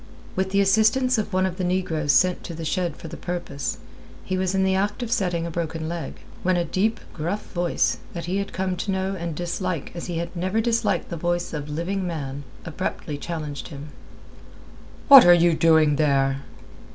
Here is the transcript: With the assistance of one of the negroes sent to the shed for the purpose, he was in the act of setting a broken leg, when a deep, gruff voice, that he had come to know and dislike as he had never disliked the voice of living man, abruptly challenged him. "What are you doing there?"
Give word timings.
With 0.35 0.49
the 0.49 0.61
assistance 0.61 1.19
of 1.19 1.31
one 1.31 1.45
of 1.45 1.57
the 1.57 1.63
negroes 1.63 2.11
sent 2.11 2.43
to 2.45 2.55
the 2.55 2.65
shed 2.65 2.95
for 2.97 3.07
the 3.07 3.15
purpose, 3.17 3.77
he 4.25 4.35
was 4.35 4.55
in 4.55 4.63
the 4.63 4.73
act 4.73 5.03
of 5.03 5.11
setting 5.11 5.45
a 5.45 5.51
broken 5.51 5.87
leg, 5.87 6.15
when 6.41 6.57
a 6.57 6.65
deep, 6.65 6.99
gruff 7.13 7.51
voice, 7.51 7.99
that 8.13 8.25
he 8.25 8.37
had 8.37 8.51
come 8.51 8.75
to 8.77 8.89
know 8.89 9.13
and 9.15 9.35
dislike 9.35 9.91
as 9.93 10.07
he 10.07 10.17
had 10.17 10.35
never 10.35 10.59
disliked 10.59 11.09
the 11.09 11.17
voice 11.17 11.53
of 11.53 11.69
living 11.69 12.07
man, 12.07 12.43
abruptly 12.65 13.15
challenged 13.15 13.67
him. 13.67 13.89
"What 15.07 15.23
are 15.23 15.35
you 15.35 15.53
doing 15.53 15.97
there?" 15.97 16.41